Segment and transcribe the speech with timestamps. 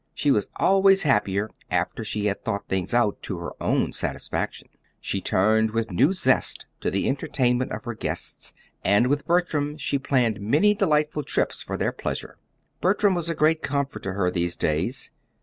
[0.15, 4.67] She was always happier after she had thought things out to her own satisfaction.
[4.99, 8.51] She turned with new zest to the entertainment of her guests;
[8.83, 12.39] and with Bertram she planned many delightful trips for their pleasure.
[12.79, 15.11] Bertram was a great comfort to her these days.